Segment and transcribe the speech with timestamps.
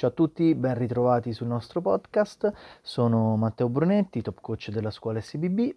[0.00, 2.50] Ciao a tutti, ben ritrovati sul nostro podcast.
[2.80, 5.74] Sono Matteo Brunetti, top coach della scuola SBB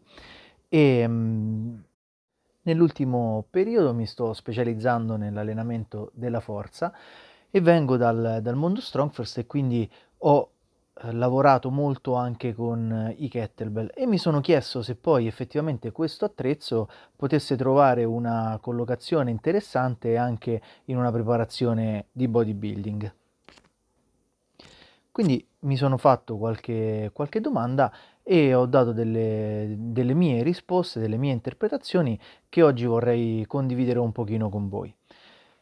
[0.69, 1.83] e um,
[2.61, 6.93] nell'ultimo periodo mi sto specializzando nell'allenamento della forza
[7.51, 10.51] e vengo dal, dal mondo Strongfirst e quindi ho
[11.01, 15.91] eh, lavorato molto anche con eh, i kettlebell e mi sono chiesto se poi effettivamente
[15.91, 23.15] questo attrezzo potesse trovare una collocazione interessante anche in una preparazione di bodybuilding.
[25.13, 31.17] Quindi mi sono fatto qualche, qualche domanda e ho dato delle, delle mie risposte, delle
[31.17, 34.91] mie interpretazioni che oggi vorrei condividere un pochino con voi.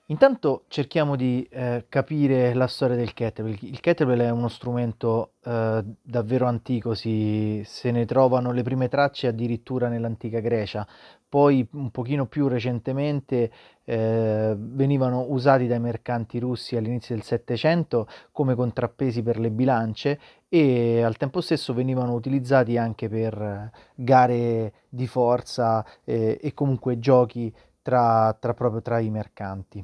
[0.05, 3.57] Intanto cerchiamo di eh, capire la storia del kettlebell.
[3.59, 9.27] Il kettlebell è uno strumento eh, davvero antico, si, se ne trovano le prime tracce
[9.27, 10.87] addirittura nell'antica Grecia,
[11.31, 13.49] poi un pochino più recentemente
[13.85, 21.01] eh, venivano usati dai mercanti russi all'inizio del Settecento come contrappesi per le bilance e
[21.01, 27.49] al tempo stesso venivano utilizzati anche per gare di forza eh, e comunque giochi
[27.81, 29.81] tra, tra, proprio tra i mercanti.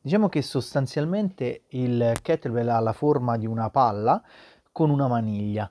[0.00, 4.22] Diciamo che sostanzialmente il kettlebell ha la forma di una palla
[4.70, 5.68] con una maniglia.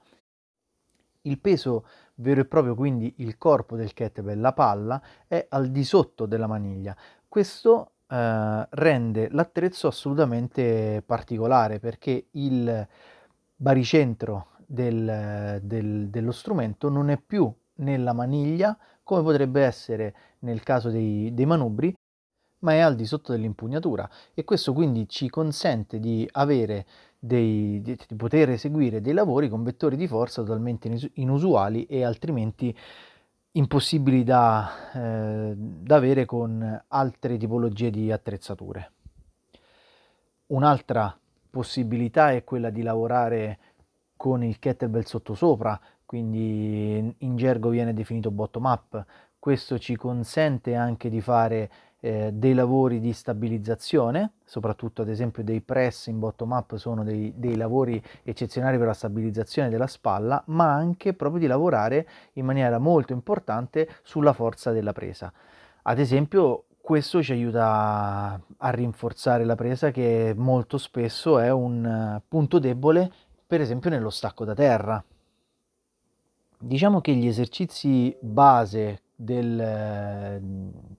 [1.28, 5.84] Il peso vero e proprio, quindi il corpo del kettlebell, la palla, è al di
[5.84, 6.96] sotto della maniglia.
[7.28, 12.88] Questo eh, rende l'attrezzo assolutamente particolare perché il
[13.56, 20.90] baricentro del, del, dello strumento non è più nella maniglia come potrebbe essere nel caso
[20.90, 21.94] dei, dei manubri,
[22.60, 26.86] ma è al di sotto dell'impugnatura e questo quindi ci consente di avere
[27.20, 32.76] dei, di, di, poter eseguire dei lavori con vettori di forza totalmente inusuali e altrimenti
[33.52, 38.92] impossibili da, eh, da avere con altre tipologie di attrezzature.
[40.48, 41.18] Un'altra
[41.50, 43.60] possibilità è quella di lavorare
[44.16, 49.06] con il kettlebell sottosopra, quindi in gergo viene definito bottom up.
[49.40, 55.62] Questo ci consente anche di fare eh, dei lavori di stabilizzazione, soprattutto ad esempio dei
[55.62, 60.72] press in bottom up sono dei, dei, lavori eccezionali per la stabilizzazione della spalla, ma
[60.72, 65.32] anche proprio di lavorare in maniera molto importante sulla forza della presa.
[65.84, 72.60] Ad esempio questo ci aiuta a rinforzare la presa che molto spesso è un punto
[72.60, 73.12] debole
[73.46, 75.04] per esempio nello stacco da terra.
[76.60, 80.40] Diciamo che gli esercizi base del,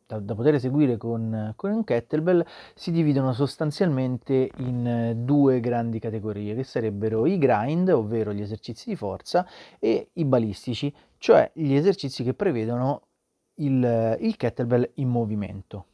[0.05, 6.57] da, da, poter eseguire con, con, un kettlebell si dividono sostanzialmente in due grandi categorie
[6.57, 9.47] che sarebbero i grind, ovvero gli esercizi di forza,
[9.79, 13.03] e i balistici, cioè gli esercizi che prevedono
[13.61, 15.85] il, il kettlebell in movimento.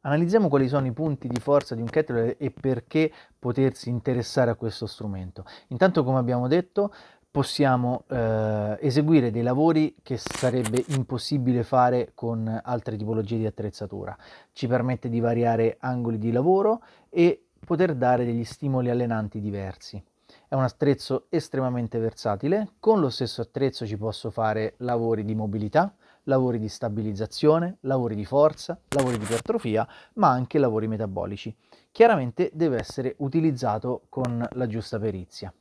[0.00, 4.54] Analizziamo quali sono i punti di forza di un kettlebell e perché potersi interessare a
[4.54, 5.44] questo strumento.
[5.68, 6.94] Intanto, come abbiamo detto,
[7.38, 14.16] possiamo eh, eseguire dei lavori che sarebbe impossibile fare con altre tipologie di attrezzatura.
[14.50, 20.02] Ci permette di variare angoli di lavoro e poter dare degli stimoli allenanti diversi.
[20.48, 25.94] È un attrezzo estremamente versatile, con lo stesso attrezzo ci posso fare lavori di mobilità,
[26.24, 31.54] lavori di stabilizzazione, lavori di forza, lavori di ipertrofia, ma anche lavori metabolici.
[31.92, 35.54] Chiaramente deve essere utilizzato con la giusta perizia.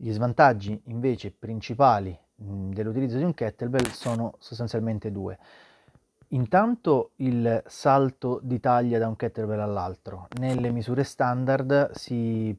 [0.00, 5.36] Gli svantaggi invece principali dell'utilizzo di un kettlebell sono sostanzialmente due.
[6.28, 10.28] Intanto il salto di taglia da un kettlebell all'altro.
[10.38, 12.56] Nelle misure standard si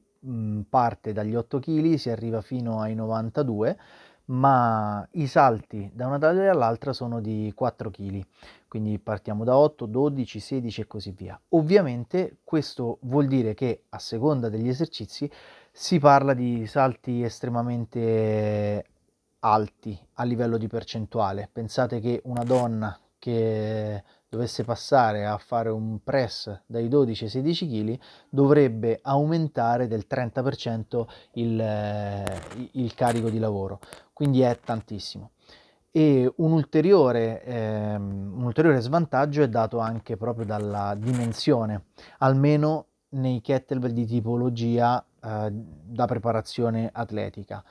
[0.70, 3.78] parte dagli 8 kg, si arriva fino ai 92
[4.30, 8.22] ma i salti da una taglia all'altra sono di 4 kg,
[8.68, 11.40] quindi partiamo da 8, 12, 16 e così via.
[11.50, 15.30] Ovviamente questo vuol dire che a seconda degli esercizi
[15.72, 18.86] si parla di salti estremamente
[19.40, 21.50] alti a livello di percentuale.
[21.52, 27.68] Pensate che una donna che dovesse passare a fare un press dai 12 ai 16
[27.68, 28.00] kg
[28.30, 33.80] dovrebbe aumentare del 30% il, il carico di lavoro,
[34.14, 35.32] quindi è tantissimo.
[35.92, 41.86] E un ulteriore, ehm, un ulteriore svantaggio è dato anche proprio dalla dimensione,
[42.20, 47.64] almeno nei kettlebell di tipologia eh, da preparazione atletica.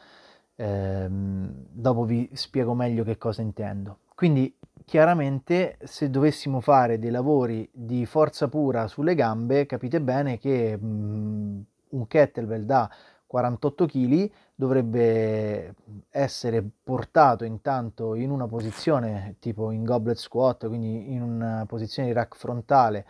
[0.54, 3.98] Eh, dopo vi spiego meglio che cosa intendo.
[4.14, 4.52] Quindi
[4.84, 10.86] chiaramente se dovessimo fare dei lavori di forza pura sulle gambe, capite bene che mh,
[10.86, 11.60] mm,
[11.90, 12.90] un kettlebell da
[13.26, 15.74] 48 kg dovrebbe
[16.10, 22.14] essere portato intanto in una posizione tipo in goblet squat, quindi in una posizione di
[22.14, 23.06] rack frontale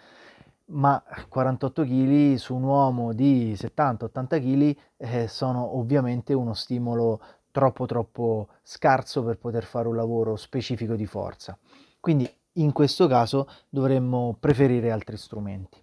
[0.70, 7.20] ma 48 kg su un uomo di 70-80 kg eh, sono ovviamente uno stimolo
[7.50, 11.58] troppo troppo scarso per poter fare un lavoro specifico di forza.
[12.00, 15.82] Quindi in questo caso dovremmo preferire altri strumenti.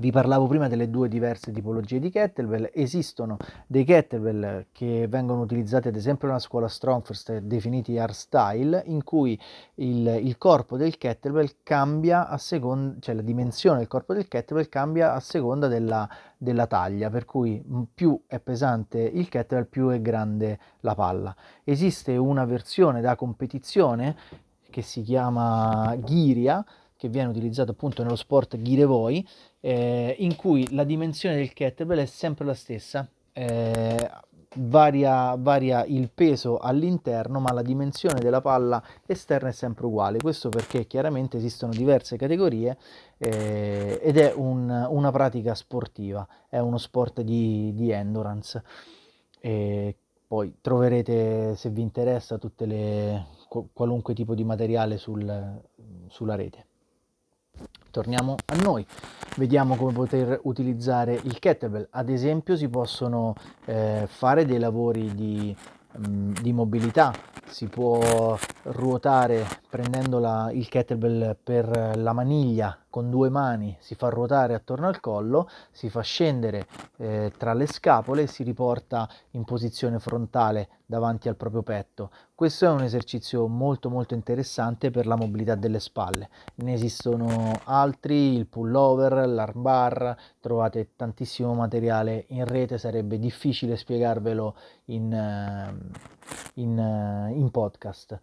[0.00, 3.36] Vi parlavo prima delle due diverse tipologie di kettlebell, esistono
[3.66, 9.38] dei kettlebell che vengono utilizzati ad esempio nella scuola Strongfirst definiti hardstyle in cui
[9.74, 14.70] il, il, corpo del kettlebell cambia a seconda, cioè la dimensione del corpo del kettlebell
[14.70, 16.08] cambia a seconda della,
[16.38, 17.62] della taglia, per cui
[17.92, 21.36] più è pesante il kettlebell più è grande la palla.
[21.62, 24.16] Esiste una versione da competizione
[24.70, 26.64] che si chiama Ghiria
[27.00, 29.26] che viene utilizzato appunto nello sport Ghirevoi,
[29.60, 34.10] eh, in cui la dimensione del kettlebell è sempre la stessa, eh,
[34.56, 40.18] varia, varia, il peso all'interno, ma la dimensione della palla esterna è sempre uguale.
[40.18, 42.76] Questo perché chiaramente esistono diverse categorie
[43.18, 48.62] eh, ed è un, una pratica sportiva, è uno sport di, di endurance.
[49.40, 49.96] E
[50.26, 53.26] poi troverete, se vi interessa, tutte le,
[53.72, 55.60] qualunque tipo di materiale sul,
[56.08, 56.66] sulla rete.
[57.90, 58.86] Torniamo a noi,
[59.36, 61.88] vediamo come poter utilizzare il kettlebell.
[61.90, 63.34] Ad esempio si possono
[63.64, 65.54] eh, fare dei lavori di,
[65.96, 67.12] mh, mm, di mobilità,
[67.46, 74.08] si può ruotare prendendo la, il kettlebell per la maniglia con due mani, si fa
[74.08, 79.44] ruotare attorno al collo, si fa scendere eh, tra le scapole e si riporta in
[79.44, 82.10] posizione frontale davanti al proprio petto.
[82.34, 86.28] Questo è un esercizio molto molto interessante per la mobilità delle spalle.
[86.56, 94.56] Ne esistono altri, il pullover, l'armbar, trovate tantissimo materiale in rete, sarebbe difficile spiegarvelo
[94.86, 95.74] in, eh,
[96.54, 98.20] in, eh, in podcast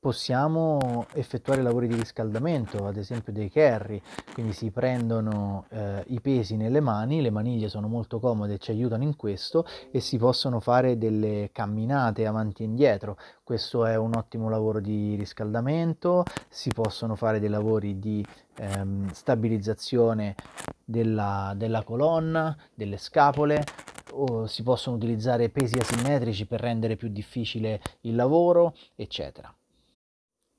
[0.00, 4.00] possiamo effettuare lavori di riscaldamento, ad esempio dei carry,
[4.32, 8.70] quindi si prendono eh, i pesi nelle mani, le maniglie sono molto comode e ci
[8.70, 13.18] aiutano in questo e si possono fare delle camminate avanti e indietro.
[13.44, 18.24] Questo è un ottimo lavoro di riscaldamento, si possono fare dei lavori di
[18.56, 20.34] ehm, stabilizzazione
[20.82, 23.64] della, della colonna, delle scapole,
[24.46, 29.54] si possono utilizzare pesi asimmetrici per rendere più difficile il lavoro, eccetera.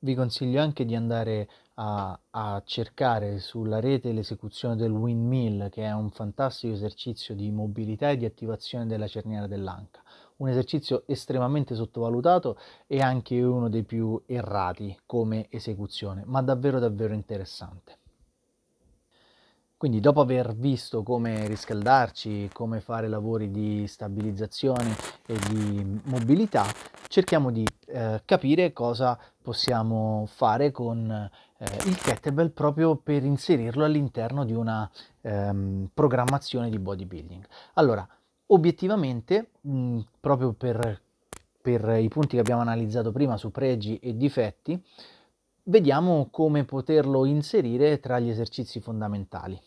[0.03, 5.91] Vi consiglio anche di andare a, a, cercare sulla rete l'esecuzione del windmill, che è
[5.91, 10.01] un fantastico esercizio di mobilità e di attivazione della cerniera dell'anca.
[10.37, 12.57] Un esercizio estremamente sottovalutato
[12.87, 18.00] e anche uno dei più errati come esecuzione, ma davvero davvero interessante.
[19.81, 24.95] Quindi dopo aver visto come riscaldarci, come fare lavori di stabilizzazione
[25.25, 26.63] e di mobilità,
[27.07, 34.45] cerchiamo di eh, capire cosa possiamo fare con eh, il kettlebell proprio per inserirlo all'interno
[34.45, 34.87] di una
[35.21, 37.43] ehm, programmazione di bodybuilding.
[37.73, 38.07] Allora,
[38.45, 41.01] obiettivamente, mh, proprio per,
[41.59, 44.79] per i punti che abbiamo analizzato prima su pregi e difetti,
[45.63, 49.59] vediamo come poterlo inserire tra gli esercizi fondamentali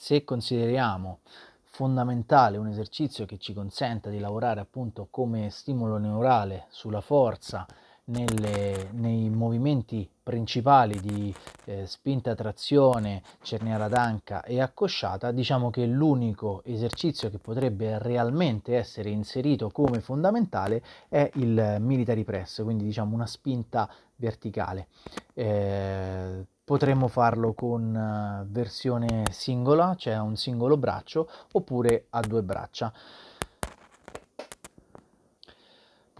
[0.00, 1.18] se consideriamo
[1.62, 7.66] fondamentale un esercizio che ci consenta di lavorare appunto come stimolo neurale sulla forza
[8.04, 11.34] nelle, nei movimenti principali di
[11.66, 19.10] eh, spinta, trazione, cerniera d'anca e accosciata, diciamo che l'unico esercizio che potrebbe realmente essere
[19.10, 24.86] inserito come fondamentale è il military press, quindi diciamo una spinta verticale.
[25.34, 32.92] Eh, Potremmo farlo con eh, versione singola, cioè un singolo braccio, oppure a due braccia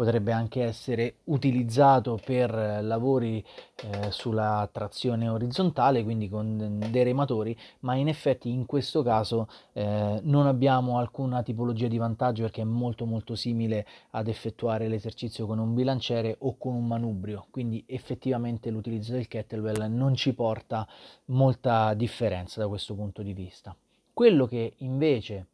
[0.00, 3.44] potrebbe anche essere utilizzato per lavori
[3.82, 10.18] eh, sulla trazione orizzontale, quindi con dei rematori, ma in effetti in questo caso eh,
[10.22, 15.58] non abbiamo alcuna tipologia di vantaggio perché è molto molto simile ad effettuare l'esercizio con
[15.58, 20.88] un bilanciere o con un manubrio, quindi effettivamente l'utilizzo del kettlebell non ci porta
[21.26, 23.76] molta differenza da questo punto di vista.
[24.14, 25.48] Quello che invece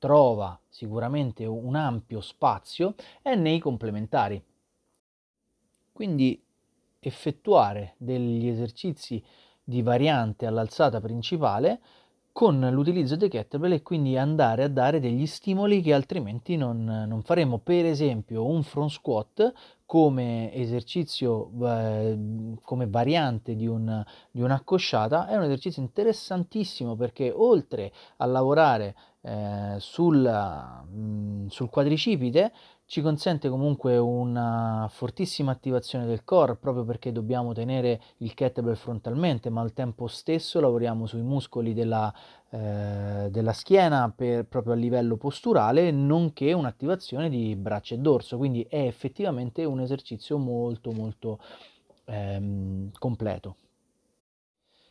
[0.00, 4.42] trova sicuramente un ampio spazio è nei complementari.
[5.92, 6.42] Quindi
[6.98, 9.22] effettuare degli esercizi
[9.62, 11.80] di variante all'alzata principale
[12.32, 17.22] con l'utilizzo dei kettlebell e quindi andare a dare degli stimoli che altrimenti non, non
[17.22, 17.58] faremo.
[17.58, 19.52] Per esempio un front squat
[19.84, 22.16] come esercizio, eh,
[22.62, 29.76] come variante di, un, di un'accosciata è un esercizio interessantissimo perché oltre a lavorare eh,
[29.78, 32.52] sul, mh, sul quadricipite
[32.86, 39.50] ci consente comunque una fortissima attivazione del core proprio perché dobbiamo tenere il kettlebell frontalmente
[39.50, 42.12] ma al tempo stesso lavoriamo sui muscoli della,
[42.50, 48.66] eh, della schiena per, proprio a livello posturale nonché un'attivazione di braccia e dorso quindi
[48.68, 51.38] è effettivamente un esercizio molto molto
[52.06, 53.56] ehm, completo.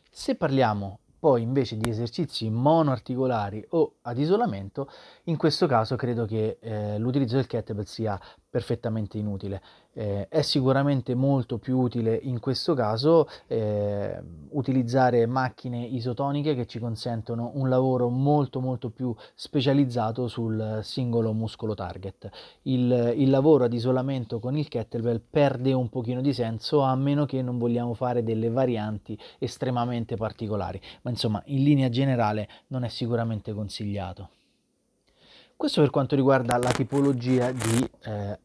[0.09, 4.89] Se parliamo poi invece di esercizi monoarticolari o ad isolamento,
[5.25, 8.19] in questo caso credo che eh, l'utilizzo del kettlebell sia
[8.49, 9.61] perfettamente inutile.
[9.93, 14.17] Eh, è sicuramente molto più utile in questo caso eh,
[14.49, 21.75] utilizzare macchine isotoniche che ci consentono un lavoro molto molto più specializzato sul singolo muscolo
[21.75, 22.29] target.
[22.63, 27.25] Il, il lavoro ad isolamento con il kettlebell perde un pochino di senso a meno
[27.25, 32.89] che non vogliamo fare delle varianti estremamente particolari, ma insomma in linea generale non è
[32.89, 34.29] sicuramente consigliato.
[35.59, 38.39] Questo per quanto riguarda la tipologia di eh,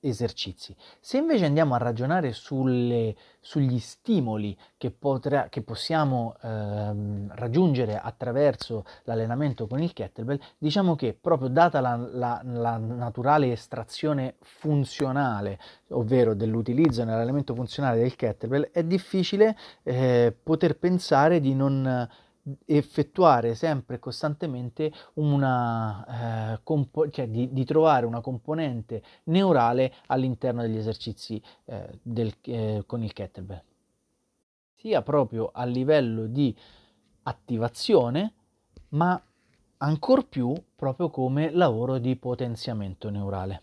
[0.00, 0.74] esercizi.
[0.98, 8.86] Se invece andiamo a ragionare sulle, sugli stimoli che, potrà, che possiamo ehm, raggiungere attraverso
[9.02, 16.32] l'allenamento con il kettlebell, diciamo che proprio data la, la, la naturale estrazione funzionale, ovvero
[16.32, 22.08] dell'utilizzo nell'allenamento funzionale del kettlebell, è difficile eh, poter pensare di non
[22.66, 30.62] effettuare sempre e costantemente una eh, compo- cioè di, di, trovare una componente neurale all'interno
[30.62, 33.62] degli esercizi eh, del, eh, con il kettlebell.
[34.74, 36.56] Sia proprio a livello di
[37.22, 38.32] attivazione
[38.90, 39.20] ma
[39.78, 43.62] ancor più proprio come lavoro di potenziamento neurale.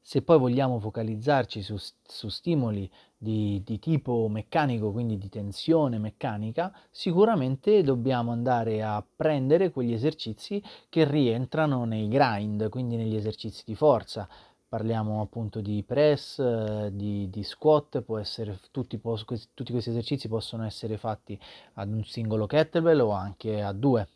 [0.00, 2.90] Se poi vogliamo focalizzarci su, su stimoli
[3.22, 10.60] di, di, tipo meccanico, quindi di tensione meccanica, sicuramente dobbiamo andare a prendere quegli esercizi
[10.88, 14.28] che rientrano nei grind, quindi negli esercizi di forza.
[14.68, 16.42] Parliamo appunto di press,
[16.88, 21.38] di, di squat, essere, tutti, tutti questi esercizi possono essere fatti
[21.74, 24.08] ad un singolo kettlebell o anche a due.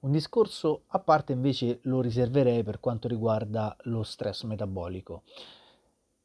[0.00, 5.22] Un discorso a parte invece lo riserverei per quanto riguarda lo stress metabolico.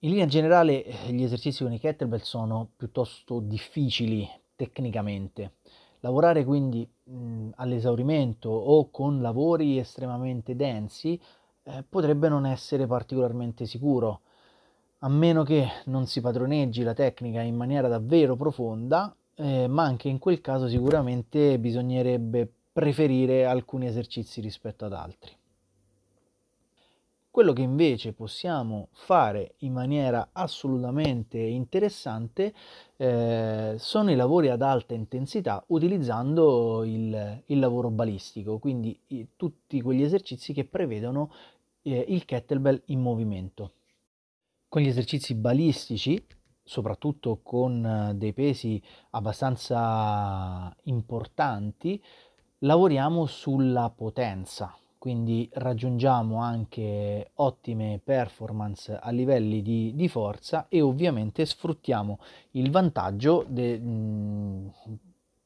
[0.05, 5.53] In linea generale gli esercizi con i kettlebell sono piuttosto difficili tecnicamente.
[6.01, 11.19] Lavorare quindi mh, all'esaurimento o con lavori estremamente densi
[11.63, 14.21] eh, potrebbe non essere particolarmente sicuro,
[14.99, 20.07] a meno che non si padroneggi la tecnica in maniera davvero profonda, eh, ma anche
[20.07, 25.35] in quel caso sicuramente bisognerebbe preferire alcuni esercizi rispetto ad altri.
[27.35, 32.53] Quello che invece possiamo fare in maniera assolutamente interessante
[32.95, 39.81] eh, sono i lavori ad alta intensità utilizzando il, il lavoro balistico, quindi i, tutti
[39.81, 41.29] quegli esercizi che prevedono
[41.81, 43.71] eh, il kettlebell in movimento.
[44.69, 46.25] Con gli esercizi balistici
[46.63, 52.01] soprattutto con eh, dei pesi abbastanza importanti,
[52.59, 54.73] lavoriamo sulla potenza,
[55.05, 62.17] quindi raggiungiamo anche ottime performance a livelli di, di forza e ovviamente sfruttiamo
[62.53, 63.79] il vantaggio de,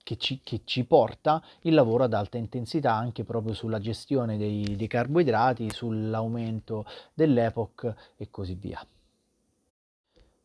[0.01, 4.77] che, ci, che, ci, porta il lavoro ad alta intensità anche proprio sulla gestione dei,
[4.77, 8.81] dei carboidrati, sull'aumento dell'epoch e così via.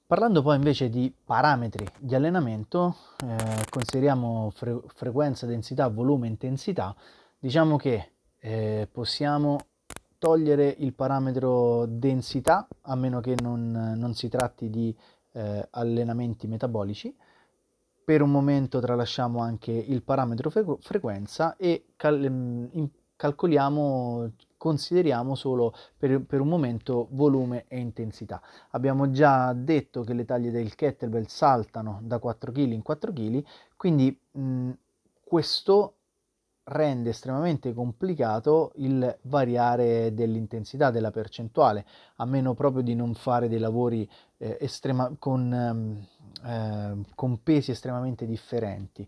[0.09, 6.93] Parlando poi invece di parametri di allenamento, eh, consideriamo fre- frequenza, densità, volume, intensità,
[7.39, 8.09] diciamo che
[8.45, 9.69] eh, possiamo
[10.19, 14.95] togliere il parametro densità a meno che non, non si tratti di
[15.33, 17.15] eh, allenamenti metabolici.
[18.05, 25.75] Per un momento tralasciamo anche il parametro fre- frequenza e cal- in- calcoliamo consideriamo solo
[25.97, 28.43] per, per, un momento volume e intensità.
[28.71, 33.45] Abbiamo già detto che le taglie del kettlebell saltano da 4 kg in 4 kg,
[33.77, 34.71] quindi mh,
[35.23, 35.97] questo
[36.65, 41.85] rende estremamente complicato il variare dell'intensità della percentuale,
[42.17, 46.07] a meno proprio di non fare dei lavori eh, estrema, con,
[46.47, 49.07] eh, con pesi estremamente differenti.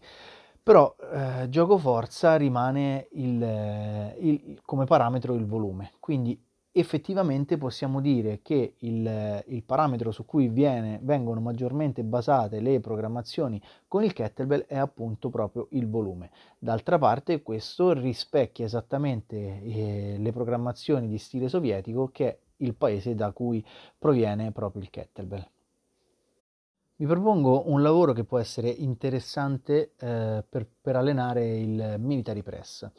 [0.63, 6.39] Però eh, gioco forza rimane il, il, come parametro il volume, quindi
[6.79, 13.61] effettivamente possiamo dire che il, il parametro su cui viene, vengono maggiormente basate le programmazioni
[13.89, 16.31] con il kettlebell è appunto proprio il volume.
[16.59, 23.15] D'altra parte questo rispecchia esattamente eh, le programmazioni di stile sovietico che è il paese
[23.15, 23.65] da cui
[23.99, 25.49] proviene proprio il kettlebell.
[26.99, 32.91] Vi propongo un lavoro che può essere interessante eh, per, per, allenare il military press.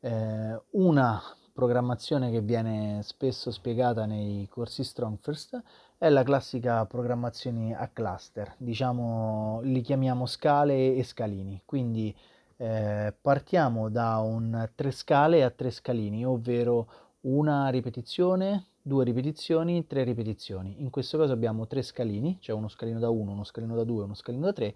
[0.00, 1.20] Eh, una
[1.56, 5.62] programmazione che viene spesso spiegata nei corsi Strong First
[5.96, 12.14] è la classica programmazione a cluster, diciamo li chiamiamo scale e scalini, quindi
[12.58, 16.88] eh, partiamo da un tre scale a tre scalini, ovvero
[17.22, 20.82] una ripetizione, due ripetizioni, tre ripetizioni.
[20.82, 24.04] In questo caso abbiamo tre scalini, cioè uno scalino da 1, uno scalino da 2,
[24.04, 24.74] uno scalino da 3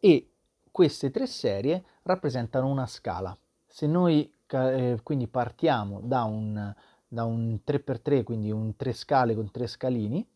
[0.00, 0.28] e
[0.72, 3.36] queste tre serie rappresentano una scala.
[3.64, 6.74] Se noi eh, quindi partiamo da un,
[7.06, 10.26] da un 3x3, quindi un 3 scale con 3 scalini,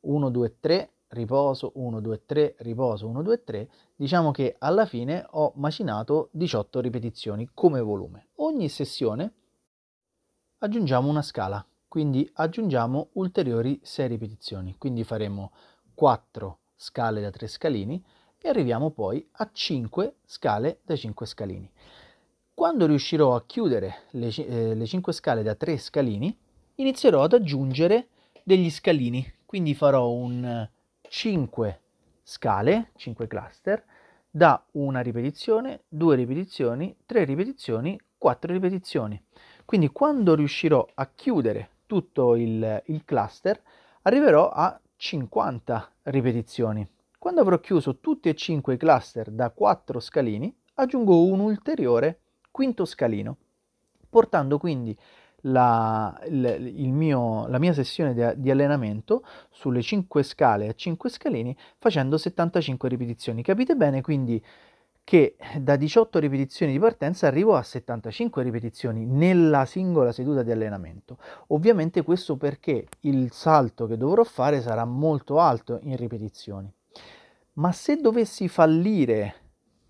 [0.00, 5.24] 1, 2, 3, riposo, 1, 2, 3, riposo, 1, 2, 3, diciamo che alla fine
[5.30, 8.28] ho macinato 18 ripetizioni come volume.
[8.36, 9.32] Ogni sessione
[10.58, 15.52] aggiungiamo una scala, quindi aggiungiamo ulteriori 6 ripetizioni, quindi faremo
[15.94, 18.04] 4 scale da 3 scalini
[18.38, 21.70] e arriviamo poi a 5 scale da 5 scalini.
[22.54, 26.34] Quando riuscirò a chiudere le, eh, le 5 scale da 3 scalini,
[26.76, 28.06] inizierò ad aggiungere
[28.44, 30.66] degli scalini, quindi farò un
[31.02, 31.80] 5
[32.22, 33.84] scale, 5 cluster,
[34.30, 39.20] da una ripetizione, due ripetizioni, tre ripetizioni, quattro ripetizioni.
[39.64, 43.60] Quindi quando riuscirò a chiudere tutto il, il cluster,
[44.02, 46.88] arriverò a 50 ripetizioni.
[47.18, 52.20] Quando avrò chiuso tutti e cinque i cluster da 4 scalini, aggiungo un ulteriore
[52.54, 53.36] quinto scalino,
[54.08, 54.96] portando quindi
[55.46, 61.56] la, il, mio, la mia sessione di, di, allenamento sulle 5 scale a 5 scalini
[61.78, 63.42] facendo 75 ripetizioni.
[63.42, 64.40] Capite bene quindi
[65.02, 71.18] che da 18 ripetizioni di partenza arrivo a 75 ripetizioni nella singola seduta di allenamento.
[71.48, 76.72] Ovviamente questo perché il salto che dovrò fare sarà molto alto in ripetizioni
[77.54, 79.42] ma se dovessi fallire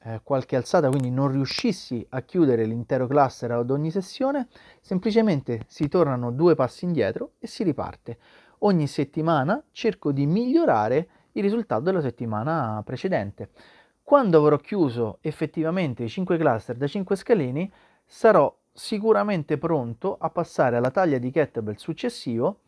[0.04, 4.48] eh, qualche alzata, quindi non riuscissi a chiudere l'intero cluster ad ogni sessione,
[4.80, 8.18] semplicemente si tornano due passi indietro e si riparte.
[8.60, 13.50] Ogni settimana cerco di migliorare il risultato della settimana precedente.
[14.02, 17.72] Quando avrò chiuso effettivamente i 5 cluster da 5 scalini,
[18.04, 22.60] sarò sicuramente pronto a passare alla taglia di kettlebell successivo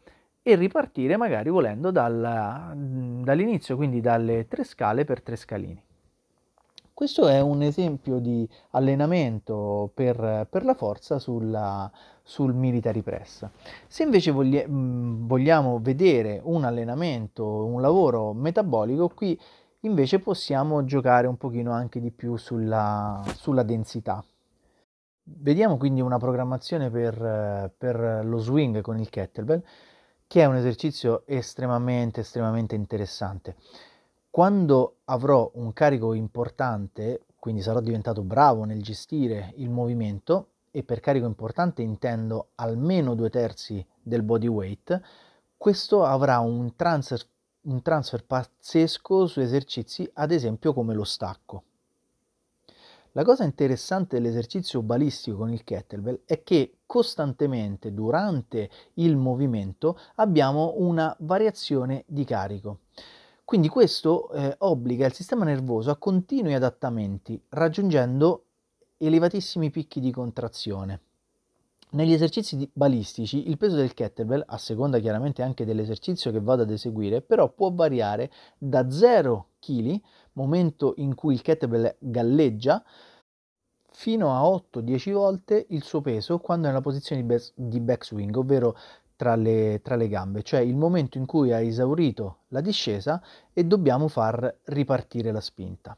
[0.42, 2.72] e ripartire magari volendo dal,
[3.22, 5.85] dall'inizio, quindi dalle tre scale per tre scalini.
[6.96, 13.46] Questo è un esempio di allenamento per, per la forza sulla, sul military press.
[13.86, 19.38] Se invece voglia, vogliamo vedere un allenamento, un lavoro metabolico, qui
[19.80, 24.24] invece possiamo giocare un pochino anche di più sulla, sulla densità.
[25.22, 29.62] Vediamo quindi una programmazione per, per lo swing con il kettlebell
[30.26, 33.56] che è un esercizio estremamente, estremamente interessante.
[34.36, 41.00] Quando avrò un carico importante, quindi sarò diventato bravo nel gestire il movimento, e per
[41.00, 45.00] carico importante intendo almeno due terzi del body weight,
[45.56, 47.18] questo avrà un transfer,
[47.62, 51.62] un transfer pazzesco su esercizi, ad esempio come lo stacco.
[53.12, 60.74] La cosa interessante dell'esercizio balistico con il kettlebell è che costantemente durante il movimento abbiamo
[60.76, 62.80] una variazione di carico.
[63.46, 68.46] Quindi questo eh, obbliga il sistema nervoso a continui adattamenti, raggiungendo
[68.96, 71.00] elevatissimi picchi di contrazione.
[71.90, 76.72] Negli esercizi balistici il peso del kettlebell, a seconda chiaramente anche dell'esercizio che vado ad
[76.72, 79.96] eseguire, però può variare da 0 kg,
[80.32, 82.82] momento in cui il kettlebell galleggia,
[83.92, 88.36] fino a 8-10 volte il suo peso quando è nella posizione di, back, di backswing,
[88.36, 88.76] ovvero
[89.16, 93.64] tra le, tra le, gambe, cioè il momento in cui ha esaurito la discesa e
[93.64, 95.96] dobbiamo far ripartire la spinta.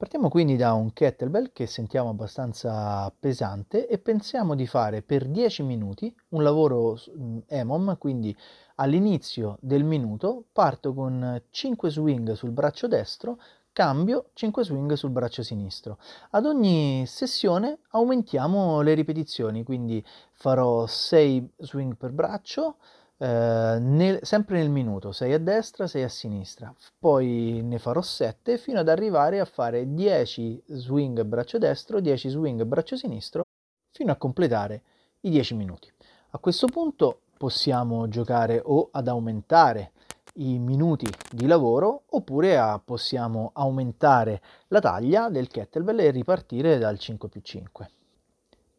[0.00, 5.62] Partiamo quindi da un kettlebell che sentiamo abbastanza pesante e pensiamo di fare per 10
[5.62, 6.98] minuti un lavoro
[7.46, 8.34] EMOM, quindi
[8.76, 13.38] all'inizio del minuto parto con 5 swing sul braccio destro,
[13.72, 15.98] cambio 5 swing sul braccio sinistro.
[16.30, 22.76] Ad ogni sessione aumentiamo le ripetizioni, quindi farò 6 swing per braccio,
[23.18, 28.56] eh, nel, sempre nel minuto, 6 a destra, 6 a sinistra, poi ne farò 7
[28.56, 33.42] fino ad arrivare a fare 10 swing braccio destro, 10 swing braccio sinistro,
[33.90, 34.82] fino a completare
[35.20, 35.92] i 10 minuti.
[36.30, 39.92] A questo punto possiamo giocare o ad aumentare
[40.34, 46.98] i minuti di lavoro oppure a, possiamo aumentare la taglia del kettlebell e ripartire dal
[46.98, 47.90] 5 più 5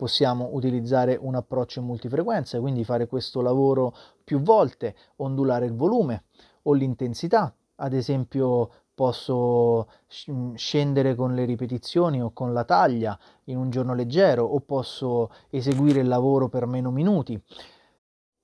[0.01, 6.23] possiamo utilizzare un approccio multifrequenza, quindi fare questo lavoro più volte, ondulare il volume
[6.63, 13.69] o l'intensità, ad esempio posso scendere con le ripetizioni o con la taglia in un
[13.69, 17.39] giorno leggero o posso eseguire il lavoro per meno minuti.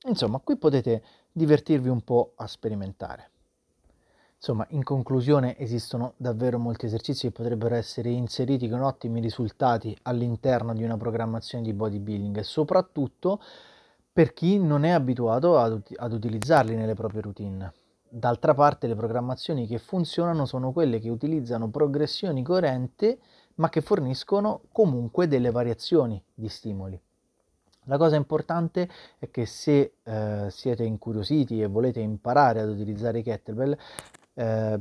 [0.08, 3.32] Insomma, qui potete divertirvi un po' a sperimentare.
[4.36, 10.74] Insomma, in conclusione esistono davvero molti esercizi che potrebbero essere inseriti con ottimi risultati all'interno
[10.74, 13.42] di una programmazione di bodybuilding soprattutto
[14.14, 17.74] per chi non è abituato ad, ad utilizzarli nelle proprie routine.
[18.08, 23.20] D'altra parte le programmazioni che funzionano sono quelle che utilizzano progressioni coerenti
[23.56, 27.02] ma che forniscono comunque delle variazioni di stimoli.
[27.90, 33.24] La cosa importante è che se eh, siete incuriositi e volete imparare ad utilizzare i
[33.24, 33.78] kettlebell,
[34.34, 34.80] eh,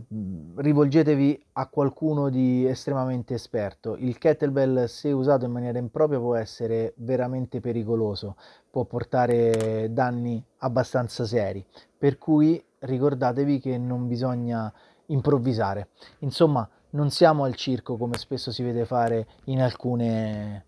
[0.56, 3.96] rivolgetevi a qualcuno di estremamente esperto.
[3.96, 8.36] Il kettlebell, se usato in maniera impropria, può essere veramente pericoloso,
[8.70, 11.64] può portare danni abbastanza seri.
[11.96, 14.72] Per cui ricordatevi che non bisogna
[15.06, 15.88] improvvisare.
[16.18, 20.65] Insomma, non siamo al circo come spesso si vede fare in alcune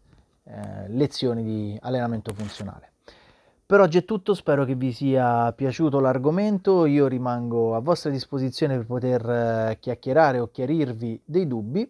[0.49, 2.93] eh, lezioni di allenamento funzionale.
[3.69, 8.77] Per oggi è tutto, spero che vi sia piaciuto l'argomento, io rimango a vostra disposizione
[8.77, 11.87] per poter eh, chiacchierare o chiarirvi dei dubbi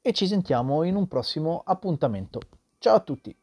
[0.00, 2.40] e ci sentiamo in un prossimo appuntamento.
[2.78, 3.36] Ciao a tutti!